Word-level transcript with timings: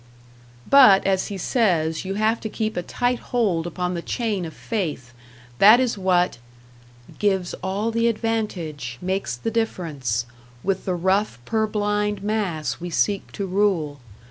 But, 0.67 1.05
as 1.05 1.27
he 1.27 1.37
says, 1.37 2.05
you 2.05 2.15
have 2.15 2.41
to 2.41 2.49
keep 2.49 2.75
a 2.75 2.81
tight 2.81 3.19
hold 3.19 3.67
upon 3.67 3.93
the 3.93 4.01
chain 4.01 4.45
of 4.45 4.53
faith, 4.55 5.13
that 5.59 5.79
is 5.79 5.95
what 5.95 6.39
Gives 7.19 7.53
all 7.61 7.91
the 7.91 8.07
advantage, 8.07 8.97
makes 8.99 9.35
the 9.35 9.51
difference, 9.51 10.25
With 10.63 10.85
the 10.85 10.95
rough, 10.95 11.37
purblind 11.45 12.23
mass 12.23 12.79
we 12.79 12.89
seek 12.89 13.31
to 13.33 13.45
rule. 13.45 13.99